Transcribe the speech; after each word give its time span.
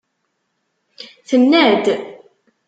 Tenna-d. 1.29 1.85